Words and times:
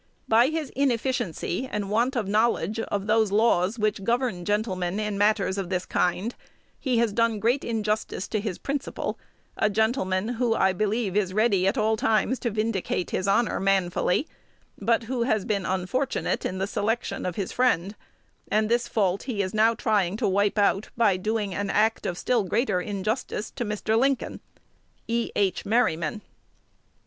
By 0.27 0.47
his 0.47 0.71
inefficiency, 0.71 1.69
and 1.71 1.91
want 1.91 2.15
of 2.15 2.27
knowledge 2.27 2.79
of 2.79 3.05
those 3.05 3.31
laws 3.31 3.77
which 3.77 4.03
govern 4.03 4.45
gentlemen 4.45 4.99
in 4.99 5.15
matters 5.15 5.59
of 5.59 5.69
this 5.69 5.85
kind, 5.85 6.33
he 6.79 6.97
has 6.97 7.13
done 7.13 7.39
great 7.39 7.63
injustice 7.63 8.27
to 8.29 8.39
his 8.39 8.57
principal, 8.57 9.19
a 9.57 9.69
gentleman 9.69 10.27
who 10.39 10.55
I 10.55 10.73
believe 10.73 11.15
is 11.15 11.35
ready 11.35 11.67
at 11.67 11.77
all 11.77 11.97
times 11.97 12.39
to 12.39 12.49
vindicate 12.49 13.11
his 13.11 13.27
honor 13.27 13.59
manfully, 13.59 14.27
but 14.79 15.03
who 15.03 15.21
has 15.21 15.45
been 15.45 15.67
unfortunate 15.67 16.45
in 16.45 16.57
the 16.57 16.65
selection 16.65 17.23
of 17.23 17.35
his 17.35 17.51
friend; 17.51 17.95
and 18.49 18.69
this 18.69 18.87
fault 18.87 19.21
he 19.29 19.43
is 19.43 19.53
now 19.53 19.75
trying 19.75 20.17
to 20.17 20.27
wipe 20.27 20.57
out 20.57 20.89
by 20.97 21.15
doing 21.15 21.53
an 21.53 21.69
act 21.69 22.07
of 22.07 22.17
still 22.17 22.43
greater 22.43 22.81
injustice 22.81 23.51
to 23.51 23.63
Mr. 23.63 23.95
Lincoln. 23.95 24.39
E. 25.07 25.29
H. 25.35 25.63
Merryman. 25.63 26.23